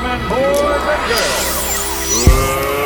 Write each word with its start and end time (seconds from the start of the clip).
gentlemen, 0.00 0.28
boys 0.28 0.82
and 0.88 1.08
girls. 1.08 2.77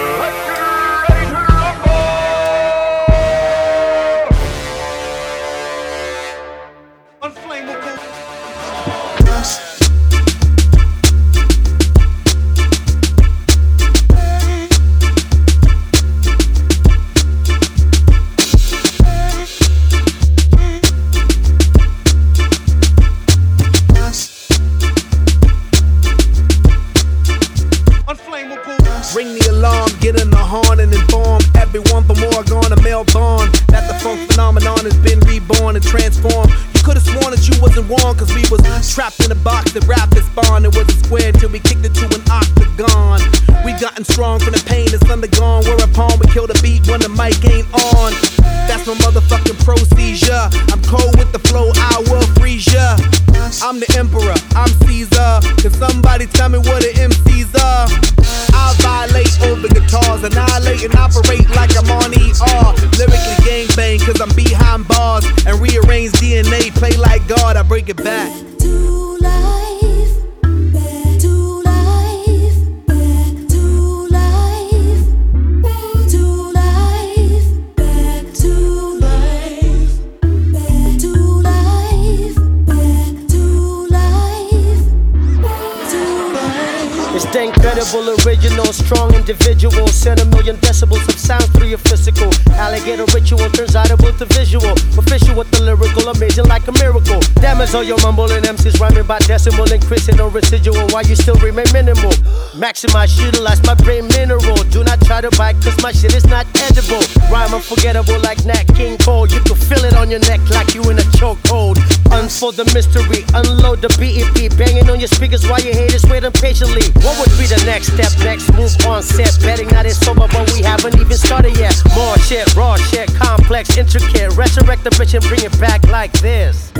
Residual 100.32 100.88
while 100.88 101.04
you 101.04 101.14
still 101.14 101.36
remain 101.36 101.66
minimal. 101.72 102.12
Maximize, 102.56 103.20
utilize 103.20 103.62
my 103.64 103.74
brain 103.74 104.08
mineral. 104.08 104.56
Do 104.70 104.82
not 104.84 105.00
try 105.02 105.20
to 105.20 105.30
bite, 105.36 105.56
cause 105.62 105.76
my 105.82 105.92
shit 105.92 106.14
is 106.14 106.26
not 106.26 106.46
edible. 106.68 107.04
Rhyme 107.30 107.54
unforgettable 107.54 108.18
like 108.20 108.44
Nat 108.44 108.64
King 108.74 108.98
Cole. 108.98 109.26
You 109.26 109.40
can 109.40 109.56
feel 109.56 109.84
it 109.84 109.94
on 109.94 110.10
your 110.10 110.20
neck 110.20 110.40
like 110.50 110.74
you 110.74 110.82
in 110.90 110.98
a 110.98 111.06
chokehold. 111.20 111.76
Unfold 112.10 112.56
the 112.56 112.64
mystery, 112.74 113.24
unload 113.34 113.80
the 113.80 113.88
BEP. 114.00 114.56
Banging 114.58 114.88
on 114.90 114.98
your 114.98 115.08
speakers 115.08 115.46
while 115.48 115.60
your 115.60 115.74
haters 115.74 116.04
wait 116.06 116.24
impatiently. 116.24 116.88
What 117.04 117.18
would 117.20 117.32
be 117.38 117.46
the 117.46 117.62
next 117.64 117.92
step? 117.92 118.12
Next 118.24 118.52
move 118.54 118.72
on 118.86 119.02
set. 119.02 119.38
Betting 119.40 119.68
that 119.68 119.86
it's 119.86 120.02
over, 120.08 120.28
but 120.28 120.50
we 120.52 120.62
haven't 120.62 120.98
even 120.98 121.16
started 121.16 121.56
yet. 121.56 121.76
More 121.94 122.18
shit, 122.18 122.48
raw 122.54 122.76
shit, 122.76 123.12
complex, 123.14 123.76
intricate. 123.76 124.36
Resurrect 124.36 124.84
the 124.84 124.90
bitch 124.90 125.14
and 125.14 125.24
bring 125.24 125.42
it 125.44 125.58
back 125.60 125.86
like 125.88 126.12
this. 126.20 126.72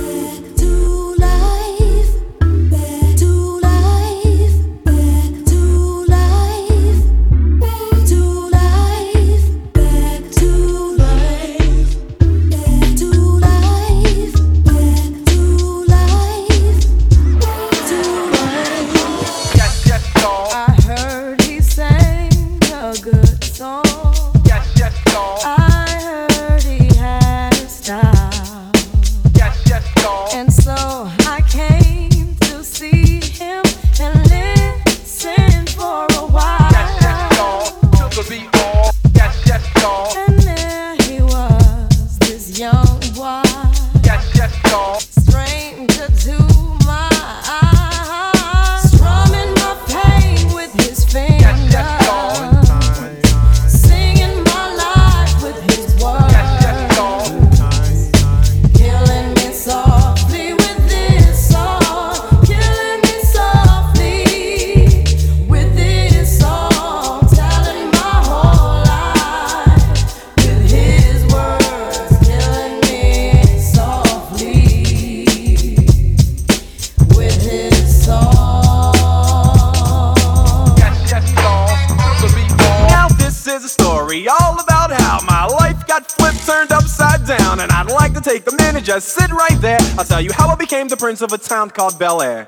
Prince 91.12 91.20
of 91.20 91.32
a 91.34 91.36
town 91.36 91.68
called 91.68 91.98
Bel 91.98 92.22
Air. 92.22 92.46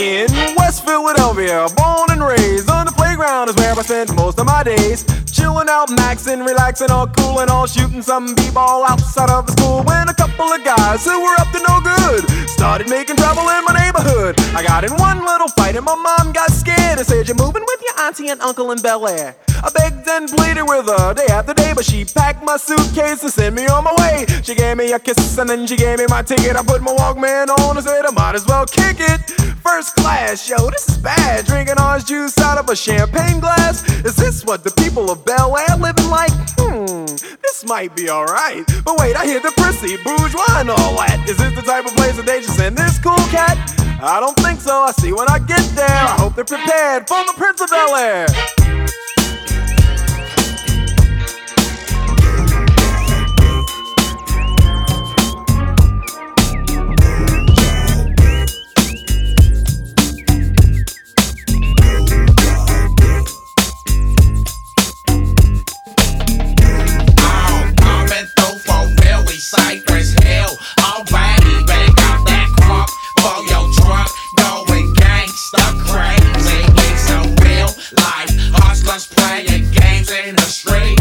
In 0.00 0.26
West 0.56 0.84
Philadelphia, 0.84 1.68
born 1.76 2.10
and 2.10 2.24
raised 2.24 2.68
on 2.68 2.86
the 2.86 2.92
playground 2.96 3.48
is 3.50 3.54
where 3.54 3.72
I 3.72 3.82
spent 3.82 4.12
most 4.16 4.40
of 4.40 4.46
my 4.46 4.64
days. 4.64 5.04
Chilling 5.40 5.70
out, 5.70 5.88
maxing, 5.88 6.46
relaxing, 6.46 6.90
all 6.90 7.06
cool 7.06 7.40
and 7.40 7.48
all 7.48 7.66
shooting 7.66 8.02
some 8.02 8.34
b-ball 8.34 8.84
outside 8.84 9.30
of 9.30 9.46
the 9.46 9.52
school. 9.52 9.82
When 9.84 10.06
a 10.06 10.12
couple 10.12 10.52
of 10.52 10.62
guys 10.62 11.02
who 11.02 11.16
were 11.16 11.34
up 11.40 11.48
to 11.56 11.60
no 11.64 11.80
good 11.80 12.28
started 12.46 12.90
making 12.90 13.16
trouble 13.16 13.48
in 13.48 13.64
my 13.64 13.72
neighborhood. 13.90 14.38
I 14.54 14.62
got 14.62 14.84
in 14.84 14.94
one 14.96 15.24
little 15.24 15.48
fight 15.48 15.76
and 15.76 15.84
my 15.84 15.94
mom 15.94 16.32
got 16.32 16.50
scared 16.52 16.98
and 16.98 17.06
said, 17.06 17.26
"You're 17.26 17.36
moving 17.36 17.64
with 17.66 17.80
your 17.82 18.06
auntie 18.06 18.28
and 18.28 18.40
uncle 18.40 18.70
in 18.70 18.80
Bel 18.80 19.06
Air." 19.06 19.34
I 19.62 19.68
begged 19.70 20.08
and 20.08 20.28
pleaded 20.28 20.62
with 20.62 20.86
her 20.86 21.14
day 21.14 21.26
after 21.26 21.52
day, 21.52 21.72
but 21.74 21.84
she 21.84 22.04
packed 22.04 22.42
my 22.42 22.56
suitcase 22.56 23.22
and 23.22 23.32
sent 23.32 23.54
me 23.54 23.66
on 23.66 23.84
my 23.84 23.94
way. 23.98 24.26
She 24.42 24.54
gave 24.54 24.76
me 24.76 24.92
a 24.92 24.98
kiss 24.98 25.38
and 25.38 25.50
then 25.50 25.66
she 25.66 25.76
gave 25.76 25.98
me 25.98 26.06
my 26.08 26.22
ticket. 26.22 26.56
I 26.56 26.62
put 26.62 26.82
my 26.82 26.92
Walkman 26.92 27.48
on 27.48 27.76
and 27.76 27.86
said 27.86 28.06
I 28.06 28.10
might 28.10 28.34
as 28.34 28.46
well 28.46 28.64
kick 28.64 28.96
it. 29.00 29.20
First 29.62 29.94
class, 29.96 30.48
yo, 30.48 30.70
this 30.70 30.88
is 30.88 30.96
bad. 30.96 31.44
Drinking 31.44 31.78
orange 31.78 32.06
juice 32.06 32.38
out 32.38 32.58
of 32.58 32.68
a 32.70 32.76
champagne 32.76 33.40
glass. 33.40 33.86
Is 34.04 34.16
this 34.16 34.44
what 34.44 34.64
the 34.64 34.70
people 34.82 35.10
of 35.10 35.24
Bel 35.24 35.56
Air 35.56 35.76
living 35.76 36.08
like? 36.08 36.32
Hmm, 36.58 37.04
this 37.42 37.64
might 37.66 37.94
be 37.94 38.08
alright. 38.08 38.64
But 38.84 38.98
wait, 38.98 39.16
I 39.16 39.26
hear 39.26 39.40
the 39.40 39.52
prissy, 39.56 39.96
bourgeois, 40.02 40.60
and 40.60 40.70
all 40.70 40.96
that. 40.96 41.28
Is 41.28 41.36
this 41.36 41.54
the 41.54 41.62
type 41.62 41.84
of 41.84 41.94
place 41.96 42.16
that 42.16 42.24
they 42.24 42.40
just 42.40 42.56
send 42.56 42.76
this 42.78 42.98
cool 42.98 43.24
cat? 43.28 43.79
I 44.02 44.18
don't 44.18 44.36
think 44.38 44.60
so. 44.60 44.80
I 44.80 44.92
see 44.92 45.12
when 45.12 45.28
I 45.28 45.38
get 45.38 45.62
there. 45.76 45.86
I 45.86 46.16
hope 46.18 46.34
they're 46.34 46.44
prepared 46.44 47.06
for 47.06 47.22
the 47.24 47.34
Prince 47.36 47.60
of 47.60 47.68
Bel 47.68 47.96
Air. 47.96 48.26
just 79.00 79.16
playing 79.16 79.70
games 79.70 80.10
in 80.10 80.36
the 80.36 80.42
street. 80.42 80.99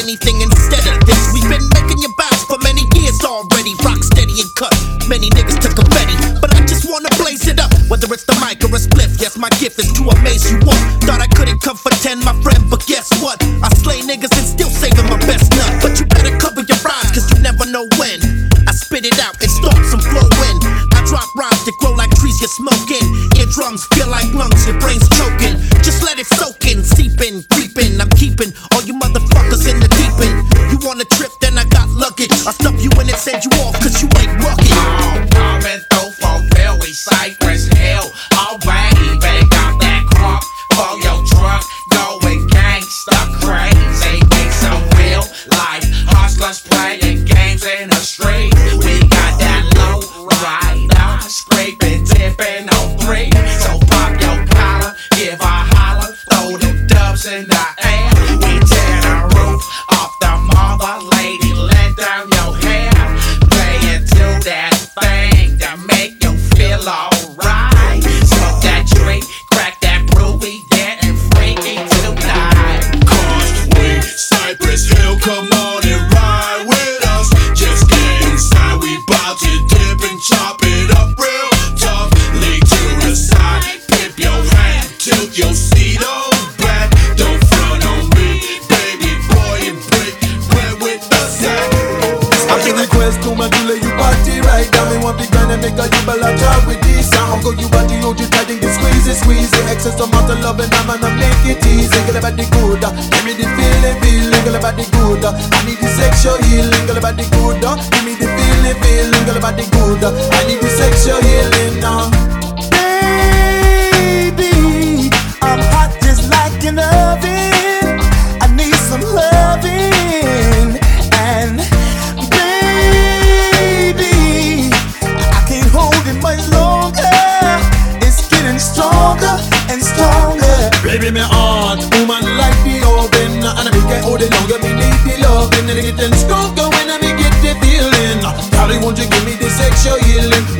Anything 0.00 0.40
instead 0.40 0.84
of 0.88 0.96
this. 1.04 1.20
We've 1.36 1.48
been 1.48 1.64
making 1.76 2.00
you 2.00 2.08
bounce 2.16 2.44
for 2.48 2.56
many 2.64 2.80
years 2.96 3.20
already. 3.20 3.76
Rock 3.84 4.00
steady 4.00 4.40
and 4.40 4.48
cut. 4.56 4.72
Many 5.08 5.28
niggas 5.36 5.60
took 5.60 5.76
a 5.76 5.84
Betty, 5.92 6.16
but 6.40 6.48
I 6.56 6.64
just 6.64 6.88
wanna 6.88 7.12
blaze 7.20 7.44
it 7.46 7.60
up. 7.60 7.68
Whether 7.92 8.08
it's 8.14 8.24
the 8.24 8.32
mic 8.40 8.64
or 8.64 8.72
a 8.72 8.80
spliff, 8.80 9.20
yes, 9.20 9.36
my 9.36 9.50
gift 9.60 9.78
is 9.78 9.92
to 10.00 10.02
amaze 10.08 10.48
you 10.48 10.56
all. 10.64 10.80
Thought 11.04 11.20
I 11.20 11.28
couldn't 11.28 11.60
come 11.60 11.76
for 11.76 11.92
10, 11.92 12.24
my 12.24 12.32
friend, 12.40 12.64
but 12.70 12.86
guess 12.86 13.12
what? 13.20 13.36
I 13.60 13.68
slay 13.84 14.00
niggas 14.00 14.32
and 14.32 14.46
still 14.48 14.70
saving 14.72 15.04
my 15.12 15.20
best 15.28 15.52
nut. 15.52 15.68
But 15.84 16.00
you 16.00 16.06
better 16.06 16.32
cover 16.40 16.64
your 16.64 16.80
rhymes, 16.80 17.12
cause 17.12 17.28
you 17.28 17.38
never 17.44 17.66
know 17.68 17.84
when. 18.00 18.18
I 18.64 18.72
spit 18.72 19.04
it 19.04 19.18
out 19.20 19.36
and 19.42 19.50
start 19.50 19.76
some 19.92 20.00
flow 20.00 20.24
in. 20.48 20.56
I 20.96 21.04
drop 21.04 21.28
rhymes 21.36 21.60
that 21.68 21.76
grow 21.76 21.92
like 21.92 22.10
trees 22.16 22.40
you're 22.40 22.56
smoking. 22.56 23.04
Eardrums 23.36 23.84
feel 23.92 24.08
like 24.08 24.32
lungs, 24.32 24.64
your 24.64 24.80
brain's 24.80 25.03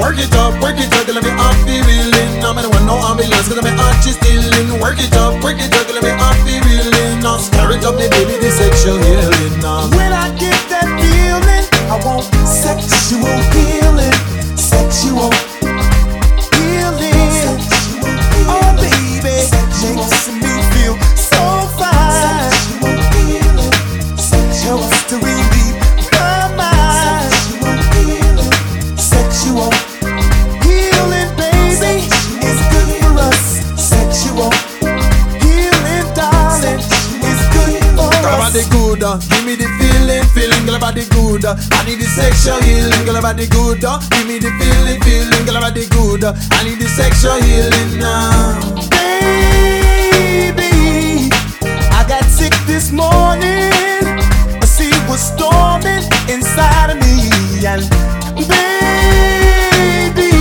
Work 0.04 0.18
it 0.18 0.34
up, 0.36 0.52
work 0.60 0.76
it 0.76 0.92
up, 0.92 1.08
let 1.08 1.24
me 1.24 1.30
off 1.40 1.56
the 1.64 1.80
reeling 1.80 2.44
I'm 2.44 2.58
in 2.58 2.68
one 2.68 2.84
no 2.84 3.00
ambulance, 3.08 3.48
cause 3.48 3.56
I'm 3.56 3.64
heart 3.72 4.04
is 4.04 4.20
stealing. 4.20 4.78
Work 4.78 5.00
it 5.00 5.16
up, 5.16 5.42
work 5.42 5.56
it 5.56 5.72
up, 5.72 5.88
let 5.88 6.04
me 6.04 6.10
off 6.20 6.36
the 6.44 6.60
reeling 6.60 7.24
stir 7.40 7.72
it 7.72 7.84
up, 7.88 7.96
the 7.96 8.08
baby, 8.12 8.36
the 8.36 8.50
sexual 8.52 9.00
healing 9.00 9.33
I 41.46 41.84
need 41.84 42.00
the 42.00 42.06
sexual 42.06 42.56
healing, 42.62 43.04
girl 43.04 43.16
about 43.16 43.36
the 43.36 43.46
good. 43.46 43.84
Uh, 43.84 44.00
give 44.16 44.26
me 44.26 44.38
the 44.38 44.48
feeling, 44.56 44.98
feeling, 45.04 45.44
girl 45.44 45.56
about 45.60 45.74
the 45.74 45.84
good. 45.92 46.24
Uh, 46.24 46.32
I 46.56 46.64
need 46.64 46.80
the 46.80 46.88
sexual 46.88 47.36
healing 47.44 48.00
now. 48.00 48.56
Baby, 48.88 50.64
I 51.92 52.00
got 52.08 52.24
sick 52.24 52.54
this 52.64 52.90
morning. 52.92 53.68
A 54.56 54.66
sea 54.66 54.88
was 55.04 55.20
storming 55.20 56.08
inside 56.32 56.96
of 56.96 56.98
me, 57.04 57.28
and 57.60 57.84
baby, 58.48 60.32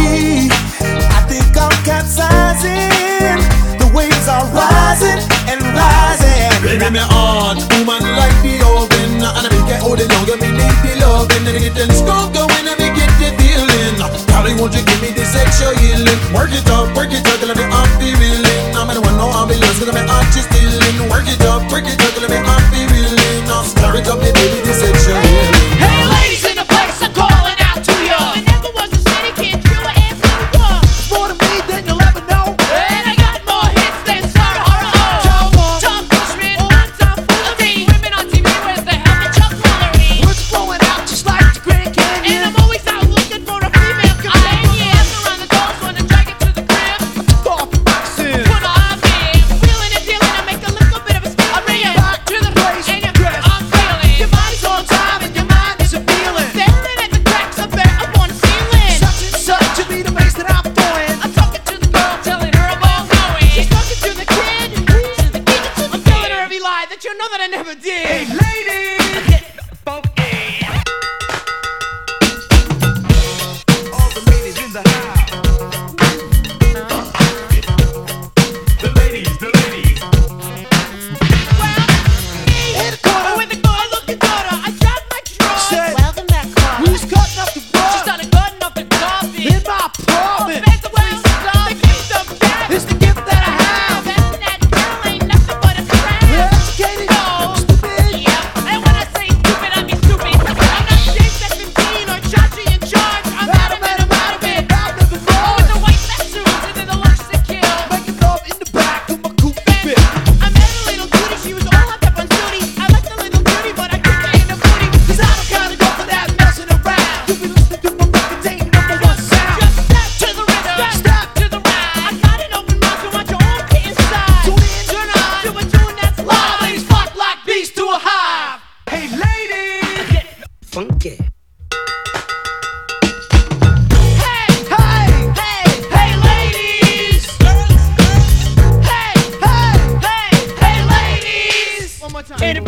I 1.12 1.20
think 1.28 1.52
I'm 1.60 1.76
capsizing. 1.84 3.44
The 3.76 3.92
waves 3.92 4.28
are 4.32 4.48
rising 4.56 5.20
and 5.52 5.60
rising. 5.76 6.48
Baby, 6.64 6.96
me 6.96 7.04
heart, 7.04 7.60
woman 7.76 8.08
like 8.16 8.40
the 8.40 8.64
oven 8.64 8.93
hold 9.84 10.00
it 10.00 10.08
longer, 10.16 10.40
me 10.40 10.50
need 10.56 10.78
the 10.80 10.96
loving 11.04 11.44
And 11.44 11.60
getting 11.60 11.92
stronger 11.92 12.48
when 12.48 12.72
I 12.72 12.76
get 12.80 13.12
the 13.20 13.30
feeling. 13.36 14.00
Darling, 14.32 14.58
won't 14.58 14.74
you 14.74 14.84
give 14.88 15.02
me 15.04 15.12
the 15.12 15.26
sexual 15.28 15.76
healing? 15.76 16.20
Work 16.32 16.56
it 16.56 16.68
up, 16.72 16.96
work 16.96 17.12
it 17.12 17.28
up, 17.28 17.38
till 17.44 17.52
I 17.52 17.56
be 17.60 17.68
off 17.68 17.92
the 18.00 18.10
reeling 18.16 18.76
I'm 18.80 18.90
in 18.90 19.00
one 19.04 19.18
no 19.20 19.28
ambulance, 19.28 19.78
cause 19.80 19.92
I'm 19.92 20.08
heart 20.08 20.32
is 20.40 20.48
stealing. 20.48 21.12
Work 21.12 21.28
it 21.28 21.44
up, 21.44 21.68
work 21.70 21.86
it 21.86 22.00
up, 22.00 22.12
till 22.16 22.26
I 22.26 22.30
be 22.32 22.40
off 22.40 22.64
the 22.72 22.82
reeling 22.88 23.24
stir 23.64 23.96
it 24.00 24.08
up, 24.08 24.33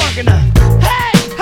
funkin' 0.06 0.28
up. 0.28 0.84
Hey! 0.84 1.35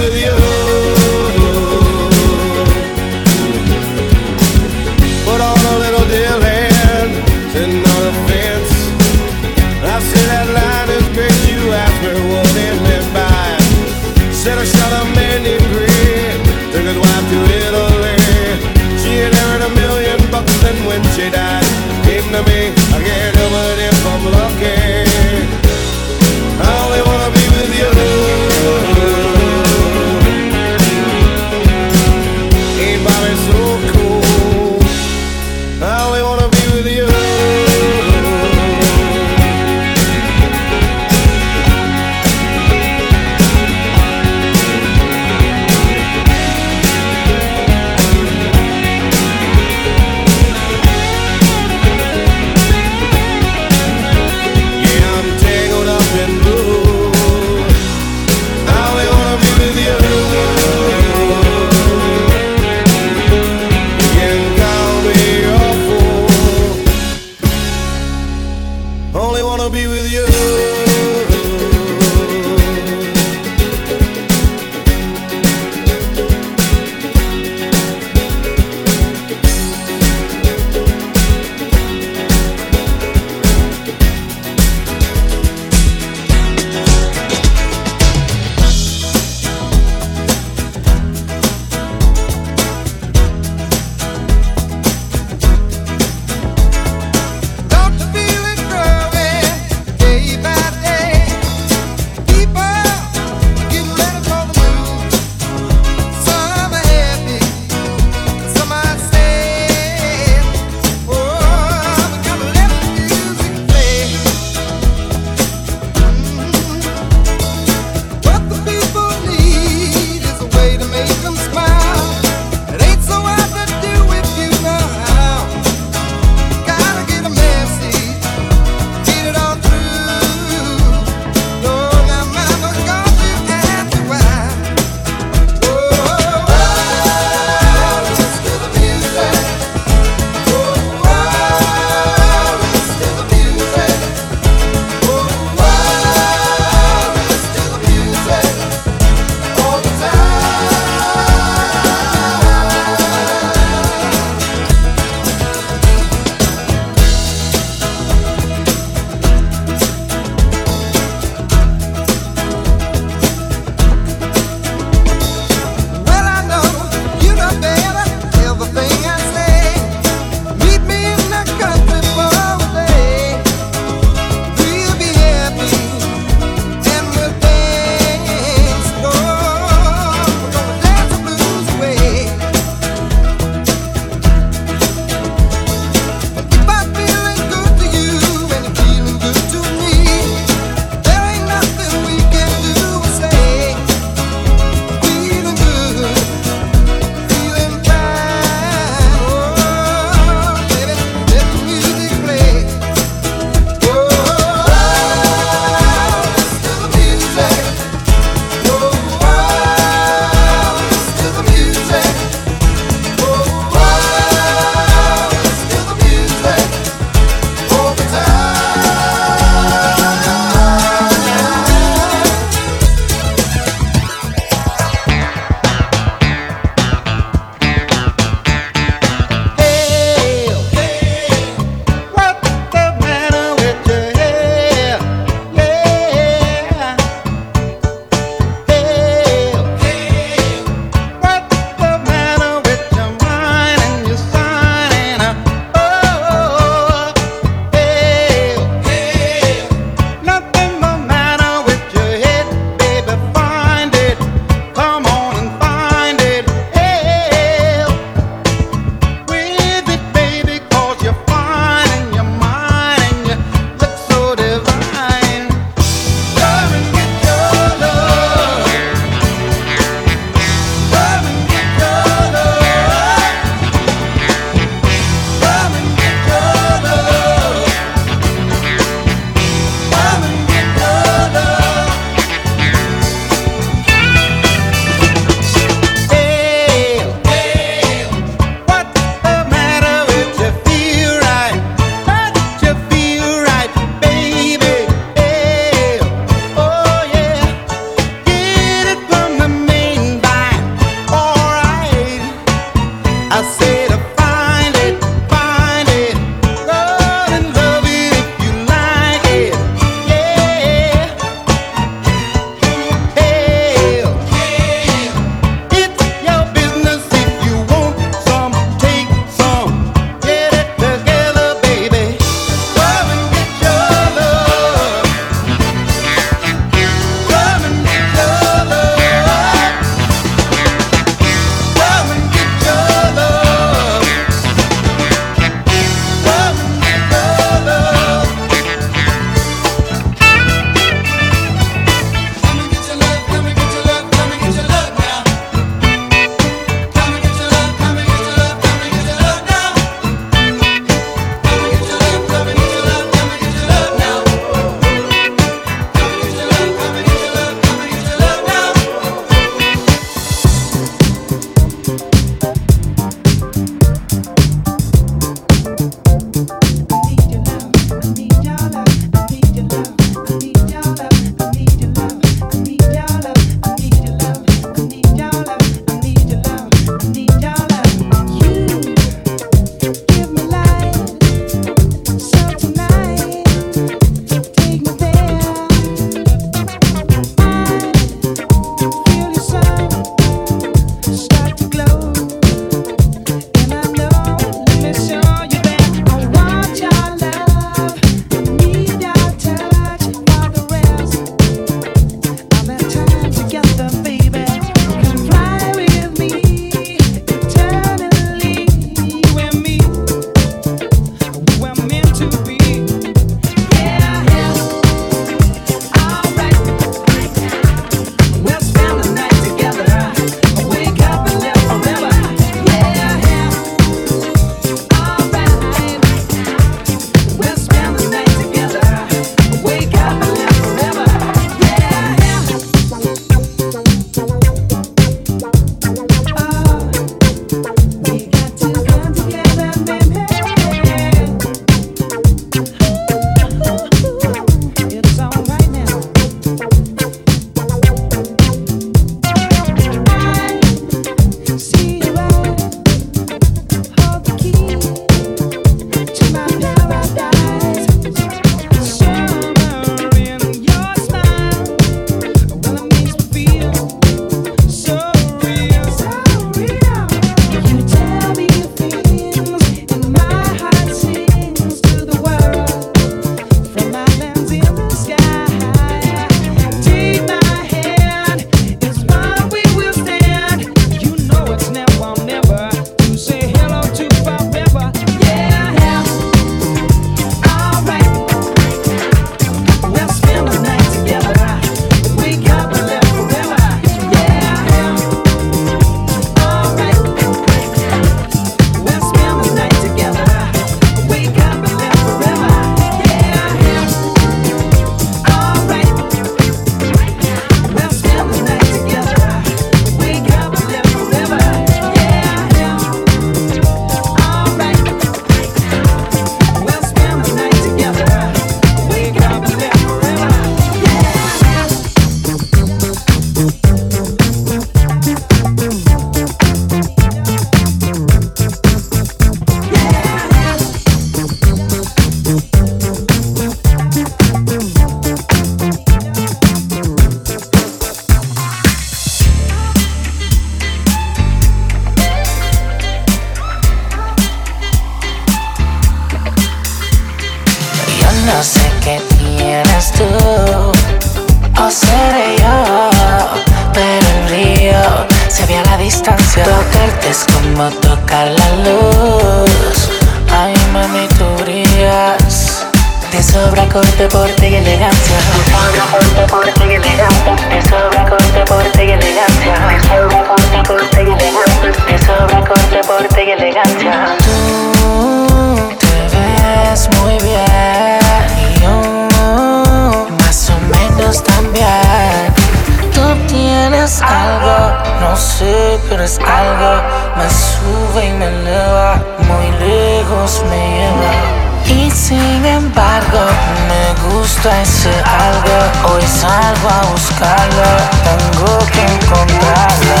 Y 591.66 591.90
sin 591.90 592.46
embargo, 592.46 593.20
me 593.68 594.08
gusta 594.08 594.62
ese 594.62 594.88
algo. 594.88 595.92
Hoy 595.92 596.02
salgo 596.02 596.68
a 596.70 596.82
buscarlo, 596.90 597.68
tengo 598.04 598.58
que 598.72 598.80
encontrarlo. 598.80 600.00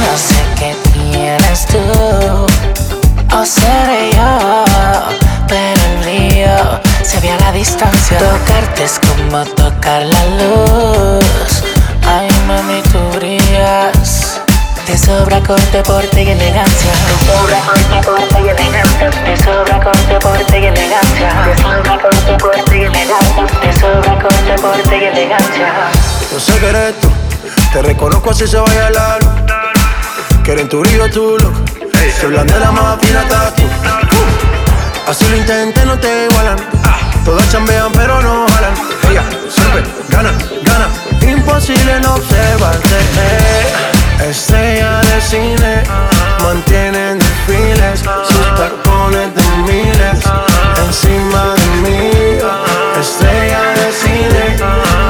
No 0.00 0.18
sé 0.18 0.42
qué 0.58 0.76
tienes 0.92 1.66
tú, 1.66 1.78
o 3.36 3.46
seré 3.46 4.10
yo, 4.10 4.64
pero 5.46 5.80
el 5.92 6.04
río 6.04 6.80
se 7.04 7.20
ve 7.20 7.30
a 7.30 7.38
la 7.38 7.52
distancia. 7.52 8.18
Tocarte 8.18 8.82
es 8.82 8.98
como 8.98 9.44
tocar 9.44 10.02
la 10.02 10.24
luz. 10.38 11.21
Te 14.92 14.98
sobra 14.98 15.40
corte, 15.40 15.82
porte 15.84 16.22
y 16.22 16.28
elegancia. 16.28 16.92
Te 16.92 17.24
sobra 17.24 17.60
corte, 17.64 18.02
porte 18.04 18.40
y 18.44 18.48
elegancia. 18.50 19.10
Te 19.24 19.36
sobra 19.38 19.80
corte, 19.82 20.18
porte 20.20 20.60
y 20.60 20.64
elegancia. 20.66 21.28
Te 21.46 21.56
sobra 21.62 21.98
corte, 21.98 22.36
porte 22.36 22.76
y 22.76 22.82
elegancia. 22.82 23.46
Te 23.62 23.72
sobra 23.80 24.18
corte, 24.20 24.54
porte 24.60 24.98
y 24.98 25.04
elegancia. 25.04 25.72
Yo 26.30 26.38
sé 26.38 26.58
que 26.58 26.68
eres 26.68 27.00
tú, 27.00 27.08
te 27.72 27.80
reconozco 27.80 28.32
así 28.32 28.46
se 28.46 28.58
vaya 28.58 28.90
la 28.90 29.18
luz. 29.18 29.30
Que 30.44 30.52
eres 30.52 30.68
tu 30.68 30.80
brillo, 30.80 31.10
tu 31.10 31.38
look. 31.38 31.54
Soy 32.20 32.28
blandera 32.28 32.70
más 32.70 32.98
fina. 33.00 33.22
Uh. 33.22 35.10
Así 35.10 35.26
lo 35.26 35.36
intenté, 35.38 35.86
no 35.86 35.98
te 35.98 36.26
igualan. 36.26 36.58
Todas 37.24 37.50
chambean, 37.50 37.90
pero 37.92 38.20
no 38.20 38.46
jalan. 38.46 38.74
Ella 39.10 39.22
siempre 39.48 39.84
gana, 40.10 40.32
gana. 40.62 41.32
Imposible 41.32 41.98
no 42.00 42.16
observarte. 42.16 42.88
eh. 43.16 43.91
Estrella 44.28 45.00
de 45.00 45.20
cine, 45.20 45.82
mantienen 46.42 47.18
desfiles. 47.18 48.00
Sus 48.00 48.54
tacones 48.56 49.34
de 49.34 49.42
miles 49.66 50.18
encima 50.86 51.54
de 51.54 51.66
mí. 51.82 52.38
Estrella 53.00 53.62
de 53.74 53.92
cine, 53.92 54.44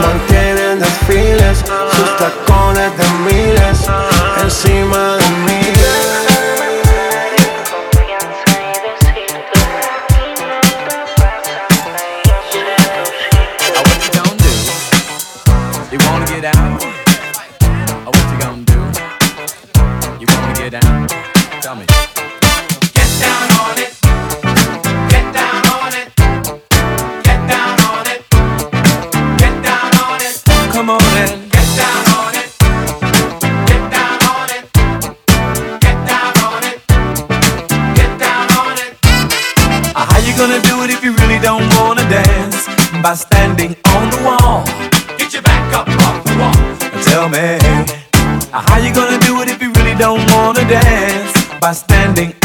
mantienen 0.01 0.81
desfiles. 0.81 1.59
Sus 1.94 2.16
tacones 2.16 2.90
de 2.96 3.09
miles 3.27 3.79
encima 4.42 5.16
de 5.16 5.22
Tell 21.63 21.77
me. 21.77 21.87
Get 21.87 23.10
down 23.23 23.48
on 23.63 23.79
it. 23.79 23.94
Get 25.15 25.33
down 25.33 25.63
on 25.71 25.94
it. 25.94 26.10
Get 27.23 27.38
down 27.46 27.79
on 27.87 28.06
it. 28.10 28.21
Get 29.38 29.54
down 29.63 29.94
on 30.02 30.19
it. 30.27 30.42
Come 30.75 30.90
on 30.90 31.00
in. 31.23 31.48
Get 31.54 31.69
down 31.79 32.04
on 32.19 32.35
it. 32.35 32.50
Get 33.71 33.83
down 33.94 34.19
on 34.35 34.50
it. 34.50 34.65
Get 35.79 35.98
down 36.10 36.35
on 36.50 36.65
it. 36.67 36.83
Get 37.94 38.10
down 38.19 38.48
on 38.58 38.75
it. 38.83 38.98
Uh, 39.94 40.04
How 40.10 40.19
you 40.19 40.35
gonna 40.37 40.58
do 40.67 40.83
it 40.83 40.90
if 40.90 41.04
you 41.04 41.15
really 41.15 41.38
don't 41.38 41.69
wanna 41.79 42.02
dance? 42.10 42.67
By 43.00 43.15
standing 43.15 43.77
on 43.94 44.10
the 44.10 44.19
wall. 44.27 44.65
Get 45.17 45.33
your 45.33 45.42
back 45.42 45.73
up 45.79 45.88
off 45.88 46.25
the 46.25 46.35
wall. 46.42 47.02
Tell 47.04 47.29
me, 47.29 47.56
uh, 48.52 48.60
how 48.67 48.79
you 48.79 48.92
gonna 48.92 49.21
do 49.21 49.40
it 49.42 49.48
if 49.48 49.63
you 49.63 49.71
really 49.75 49.94
don't 49.96 50.29
wanna 50.33 50.67
dance? 50.69 51.02
By 51.63 52.42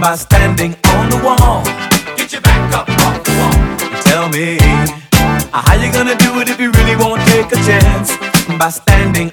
By 0.00 0.14
standing 0.14 0.76
on 0.94 1.10
the 1.10 1.20
wall. 1.24 1.64
Get 2.16 2.32
your 2.32 2.40
back 2.40 2.72
up 2.72 2.88
off 2.88 3.24
the 3.24 3.32
wall. 3.34 4.00
Tell 4.02 4.28
me. 4.28 4.56
How 5.50 5.74
you 5.74 5.90
gonna 5.92 6.14
do 6.14 6.40
it 6.40 6.48
if 6.48 6.60
you 6.60 6.70
really 6.70 6.94
won't 6.94 7.20
take 7.28 7.50
a 7.50 7.56
chance? 7.66 8.16
By 8.58 8.70
standing 8.70 9.32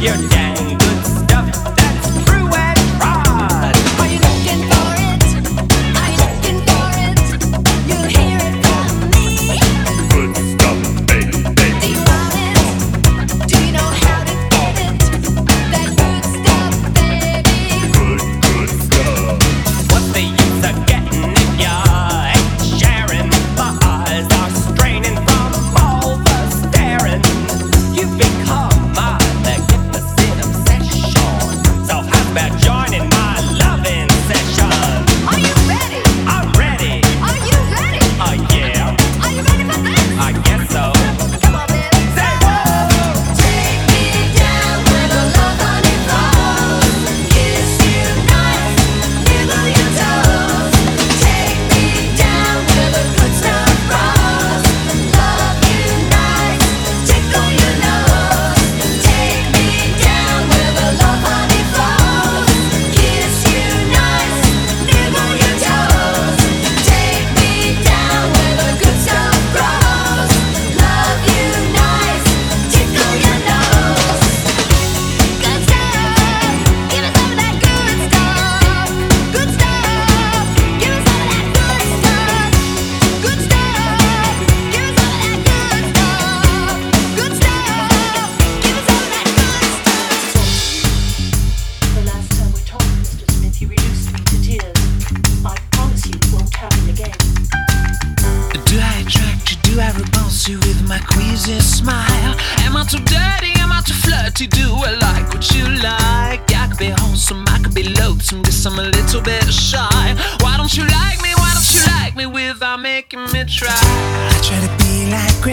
your 0.00 0.16
dang 0.28 0.87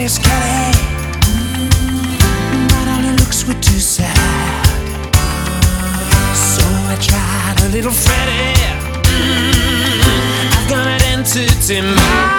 is 0.05 0.19
Kelly. 0.19 0.71
Mm, 1.33 2.69
but 2.69 2.87
all 2.87 3.01
her 3.01 3.15
looks 3.17 3.43
were 3.47 3.55
too 3.55 3.79
sad. 3.79 4.65
So 6.35 6.63
I 6.93 6.95
tried 7.01 7.57
a 7.65 7.69
little 7.69 7.91
Freddy. 7.91 8.53
Mm, 9.09 10.57
I've 10.57 10.69
got 10.69 10.87
an 10.87 11.01
entity 11.01 11.81
mind. 11.81 12.34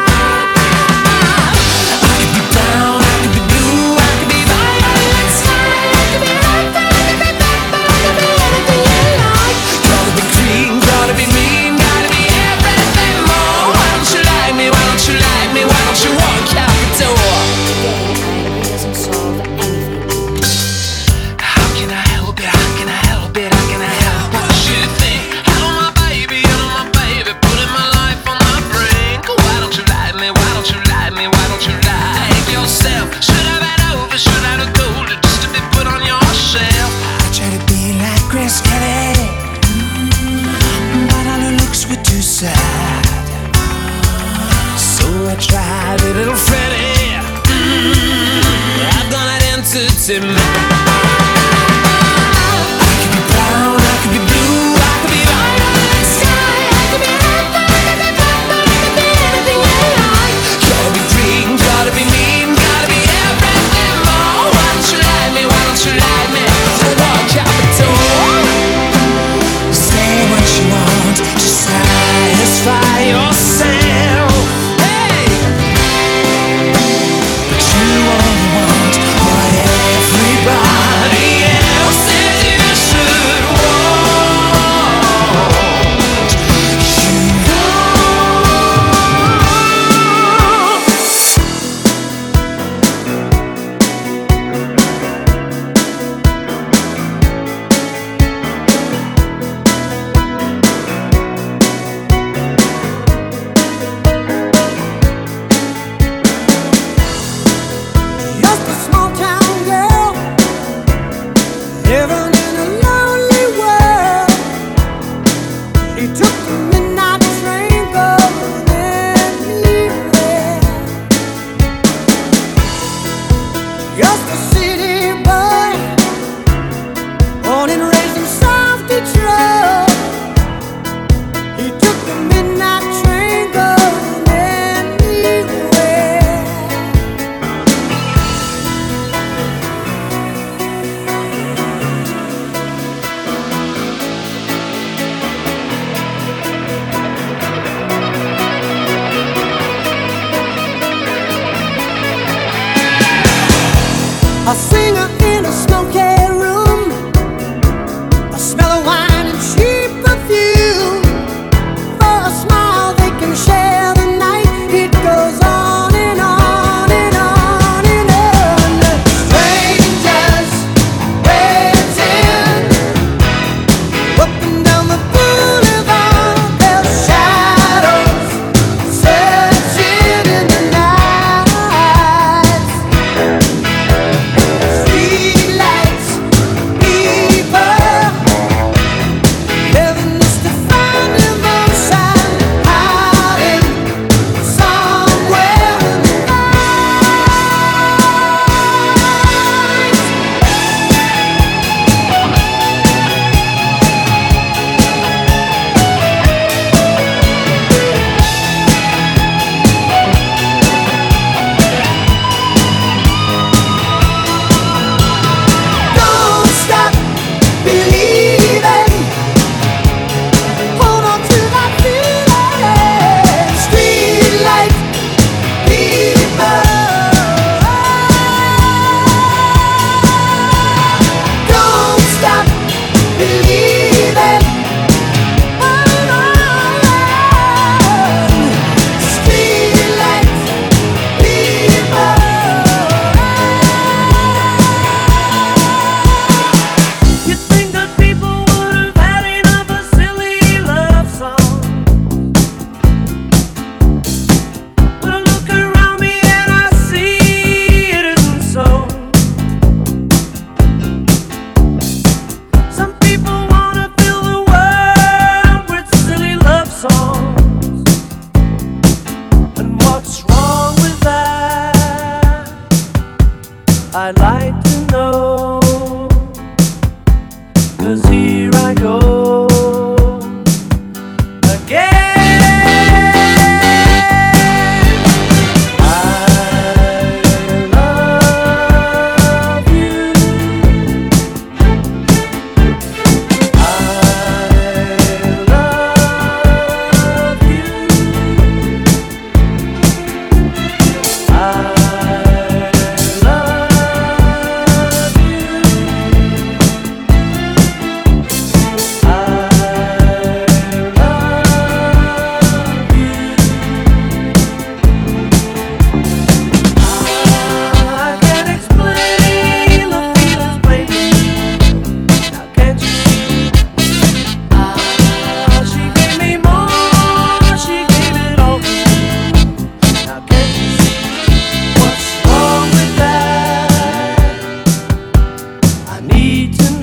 need 336.27 336.53
to 336.59 336.76